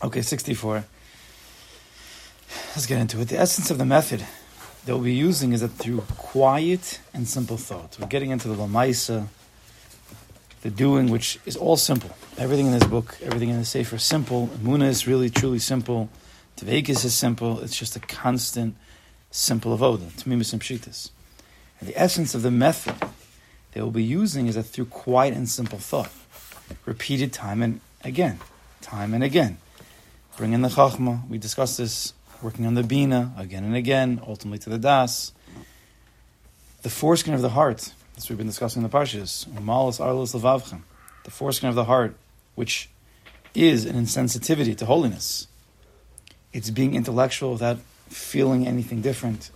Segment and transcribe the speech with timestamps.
[0.00, 0.84] Okay, 64.
[2.68, 3.28] Let's get into it.
[3.28, 4.20] The essence of the method
[4.86, 7.96] that we'll be using is that through quiet and simple thought.
[7.98, 9.26] We're getting into the Lamaisa,
[10.62, 12.10] the doing, which is all simple.
[12.36, 14.46] Everything in this book, everything in the Sefer is simple.
[14.62, 16.08] Muna is really, truly simple.
[16.58, 17.58] Tvekis is simple.
[17.58, 18.76] It's just a constant,
[19.32, 20.12] simple avoda.
[20.12, 21.10] Tmimis and pshitas.
[21.80, 25.48] And the essence of the method that we'll be using is that through quiet and
[25.48, 26.12] simple thought,
[26.86, 28.38] repeated time and again,
[28.80, 29.58] time and again.
[30.38, 31.28] Bring in the chachma.
[31.28, 32.14] We discussed this.
[32.42, 35.32] Working on the bina again and again, ultimately to the das.
[36.82, 37.92] The foreskin of the heart.
[38.14, 39.48] What we've been discussing in the parshas.
[39.48, 40.82] Levavchem.
[41.24, 42.14] The foreskin of the heart,
[42.54, 42.88] which
[43.52, 45.48] is an insensitivity to holiness.
[46.52, 47.78] It's being intellectual without
[48.08, 49.50] feeling anything different.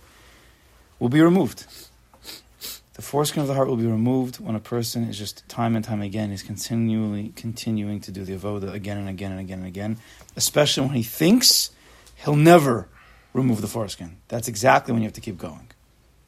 [0.99, 1.65] Will be removed.
[2.93, 5.83] The foreskin of the heart will be removed when a person is just time and
[5.83, 9.67] time again is continually continuing to do the avoda again and again and again and
[9.67, 9.97] again,
[10.35, 11.71] especially when he thinks
[12.17, 12.87] he'll never
[13.33, 14.17] remove the foreskin.
[14.27, 15.71] That's exactly when you have to keep going.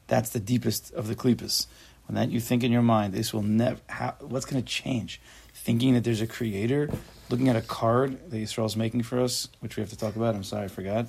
[0.08, 1.66] That's the deepest of the klipas.
[2.08, 3.80] When that you think in your mind, this will never.
[4.20, 5.20] what's going to change?
[5.54, 6.90] Thinking that there's a creator,
[7.28, 10.34] looking at a card that Yisrael's making for us, which we have to talk about.
[10.34, 11.06] I'm sorry, I forgot.
[11.06, 11.08] I'm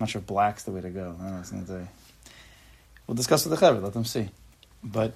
[0.00, 1.16] not sure black's the way to go.
[1.20, 1.88] I was going to.
[3.06, 3.82] We'll discuss with the Chaver.
[3.82, 4.28] Let them see.
[4.86, 5.14] But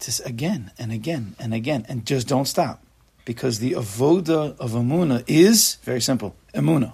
[0.00, 2.82] just again and again and again, and just don't stop.
[3.24, 6.36] Because the avoda of Amuna is very simple.
[6.54, 6.92] Amuna.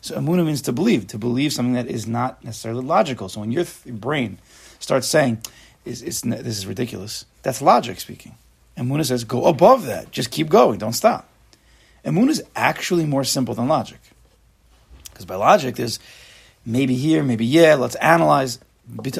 [0.00, 3.28] So Amuna means to believe, to believe something that is not necessarily logical.
[3.28, 4.38] So when your th- brain
[4.78, 5.42] starts saying,
[5.84, 8.36] is, is, this is ridiculous, that's logic speaking.
[8.76, 10.12] Amuna says, go above that.
[10.12, 10.78] Just keep going.
[10.78, 11.28] Don't stop.
[12.04, 13.98] Amuna is actually more simple than logic.
[15.04, 15.98] Because by logic, there's
[16.64, 18.58] maybe here, maybe yeah, let's analyze.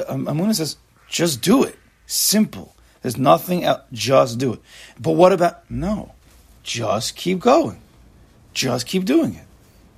[0.07, 1.77] Um, Amuna says, just do it.
[2.11, 2.75] Simple.
[3.01, 3.83] There's nothing else.
[3.93, 4.59] Just do it.
[4.99, 6.13] But what about, no,
[6.61, 7.81] just keep going.
[8.53, 9.45] Just keep doing it.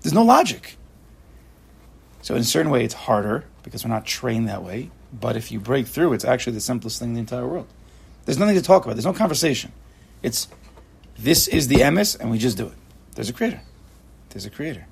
[0.01, 0.77] There's no logic.
[2.21, 4.91] So in a certain way, it's harder because we're not trained that way.
[5.11, 7.67] But if you break through, it's actually the simplest thing in the entire world.
[8.25, 8.93] There's nothing to talk about.
[8.93, 9.71] There's no conversation.
[10.21, 10.47] It's
[11.17, 12.77] this is the emes, and we just do it.
[13.15, 13.61] There's a creator.
[14.29, 14.85] There's a creator.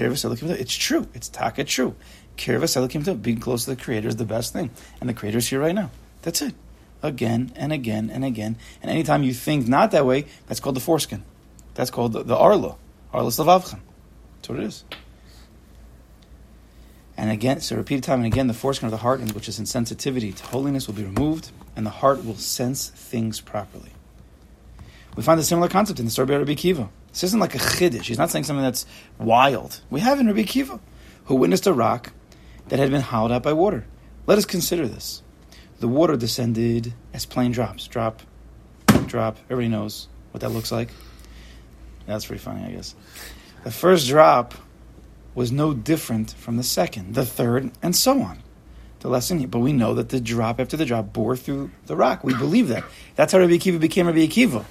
[0.00, 1.06] It's true.
[1.14, 1.94] It's taka true.
[2.36, 4.70] Being close to the creator is the best thing.
[5.00, 5.90] And the creator is here right now.
[6.22, 6.54] That's it.
[7.02, 8.56] Again and again and again.
[8.82, 11.22] And anytime you think not that way, that's called the foreskin.
[11.74, 12.76] That's called the, the arla.
[13.12, 13.80] Arlas levavchem.
[14.36, 14.84] That's what it is.
[17.16, 20.34] And again, so repeated time and again, the foreskin of the heart, which is insensitivity
[20.34, 23.90] to holiness, will be removed, and the heart will sense things properly.
[25.16, 26.90] We find a similar concept in the story of Rabbi Akiva.
[27.16, 28.02] This isn't like a chiddush.
[28.02, 28.84] He's not saying something that's
[29.16, 29.80] wild.
[29.88, 30.78] We have in Rabbi Akiva,
[31.24, 32.12] who witnessed a rock
[32.68, 33.86] that had been hollowed out by water.
[34.26, 35.22] Let us consider this.
[35.80, 37.86] The water descended as plain drops.
[37.86, 38.20] Drop,
[39.06, 39.38] drop.
[39.48, 40.90] Everybody knows what that looks like.
[42.04, 42.94] That's pretty funny, I guess.
[43.64, 44.52] The first drop
[45.34, 48.42] was no different from the second, the third, and so on.
[49.00, 49.46] The lesson.
[49.46, 52.24] But we know that the drop after the drop bore through the rock.
[52.24, 52.84] We believe that.
[53.14, 54.66] That's how Rabbi Akiva became Rabbi Akiva.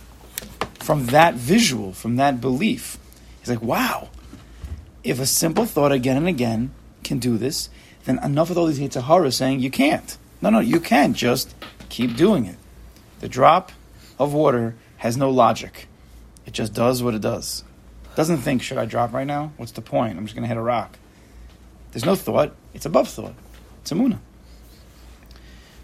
[0.86, 3.00] From that visual, from that belief.
[3.40, 4.10] He's like, wow,
[5.04, 7.70] if a simple thought again and again can do this,
[8.04, 10.16] then enough with all these yetzer haras saying you can't.
[10.44, 11.16] No, no, you can.
[11.16, 11.56] Just
[11.90, 12.58] keep doing it.
[13.20, 13.72] The drop
[14.20, 15.88] of water has no logic.
[16.46, 17.64] It just does what it does.
[18.12, 19.54] It doesn't think, should I drop right now?
[19.58, 20.20] What's the point?
[20.20, 21.00] I'm just going to hit a rock.
[21.94, 22.54] There's no thought.
[22.76, 23.34] It's above thought.
[23.82, 24.20] It's a muna.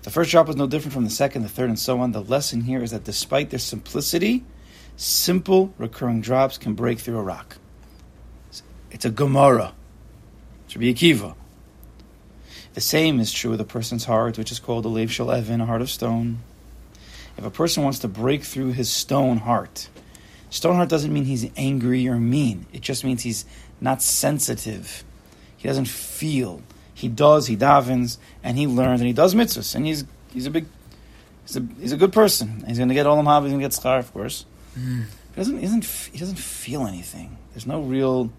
[0.03, 2.11] The first drop was no different from the second, the third, and so on.
[2.11, 4.43] The lesson here is that despite their simplicity,
[5.01, 7.57] simple recurring drops can break through a rock.
[8.91, 9.73] It's a Gemara.
[10.77, 11.35] Be a kiva.
[12.75, 15.59] The same is true with a person's heart, which is called a lev shel evan,
[15.59, 16.39] a heart of stone.
[17.37, 19.89] If a person wants to break through his stone heart,
[20.49, 22.67] stone heart doesn't mean he's angry or mean.
[22.71, 23.43] It just means he's
[23.81, 25.03] not sensitive.
[25.57, 26.61] He doesn't feel.
[26.93, 27.47] He does.
[27.47, 30.67] He davens and he learns and he does mitzvahs and he's he's a big
[31.45, 32.63] he's a, he's a good person.
[32.65, 33.43] He's going to get olam haba.
[33.43, 34.45] He's going to get schar, of course.
[34.77, 35.05] Mm.
[35.05, 37.37] He doesn't doesn't he doesn't feel anything.
[37.53, 38.31] There's no real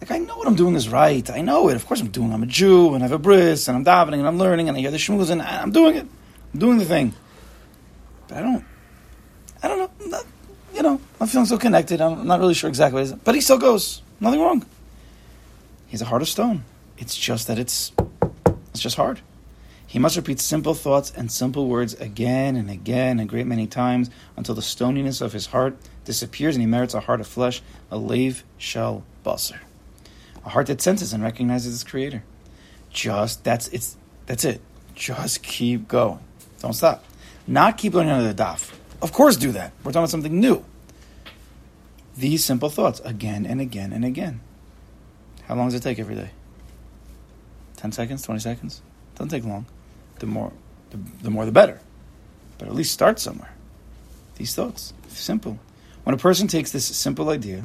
[0.00, 1.28] like I know what I'm doing is right.
[1.30, 1.76] I know it.
[1.76, 2.32] Of course I'm doing.
[2.32, 4.76] I'm a Jew and I have a bris and I'm davening and I'm learning and
[4.76, 6.06] I hear the shmuz and I'm doing it.
[6.54, 7.14] I'm doing the thing.
[8.28, 8.64] But I don't.
[9.62, 9.90] I don't know.
[10.00, 10.26] I'm not,
[10.74, 12.00] you know, I'm feeling so connected.
[12.00, 13.20] I'm not really sure exactly what it is.
[13.22, 14.02] But he still goes.
[14.18, 14.66] Nothing wrong.
[15.86, 16.64] He's a heart of stone.
[16.98, 17.92] It's just that it's
[18.70, 19.20] it's just hard.
[19.92, 24.08] He must repeat simple thoughts and simple words again and again a great many times
[24.38, 27.60] until the stoniness of his heart disappears and he merits a heart of flesh,
[27.90, 29.58] a lev shel basar
[30.46, 32.22] a heart that senses and recognizes its creator.
[32.88, 34.62] Just that's it's that's it.
[34.94, 36.20] Just keep going.
[36.60, 37.04] Don't stop.
[37.46, 38.72] Not keep learning under the daf.
[39.02, 39.72] Of course, do that.
[39.84, 40.64] We're talking about something new.
[42.16, 44.40] these simple thoughts again and again and again.
[45.44, 46.30] How long does it take every day?
[47.76, 48.80] 10 seconds, 20 seconds?
[49.16, 49.66] Doesn't take long.
[50.22, 50.52] The more
[50.90, 51.80] the, the more the better.
[52.56, 53.52] But at least start somewhere.
[54.36, 55.58] These thoughts, simple.
[56.04, 57.64] When a person takes this simple idea,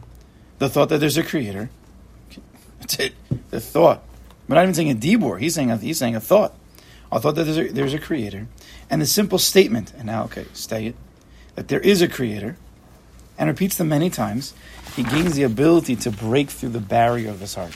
[0.57, 1.69] the thought that there's a creator,
[2.79, 3.13] that's it.
[3.51, 4.03] The thought.
[4.47, 5.39] We're not even saying a dibur.
[5.39, 6.55] He's saying a, he's saying a thought.
[7.11, 8.47] A thought that there's a, there's a creator,
[8.89, 9.93] and the simple statement.
[9.95, 10.95] And now, okay, stay it.
[11.53, 12.57] That there is a creator,
[13.37, 14.55] and repeats them many times.
[14.95, 17.75] He gains the ability to break through the barrier of his heart.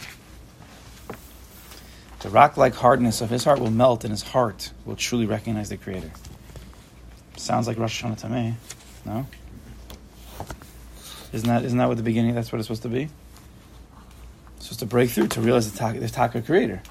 [2.22, 5.78] The rock-like hardness of his heart will melt, and his heart will truly recognize the
[5.78, 6.12] Creator.
[7.36, 8.56] Sounds like Rosh Hashanah to me,
[9.06, 9.26] no?
[11.34, 12.36] Isn't that isn't that what the beginning?
[12.36, 13.10] That's what it's supposed to be.
[14.58, 16.84] It's supposed to break through to realize the there's Taka Creator.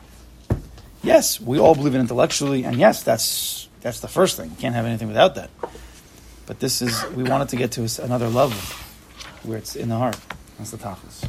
[1.03, 4.51] Yes, we all believe it intellectually, and yes, that's that's the first thing.
[4.51, 5.51] You can't have anything without that.
[6.47, 8.59] But this is we wanted to get to another level
[9.45, 10.19] where it's in the heart.
[10.59, 11.29] That's the tachlis.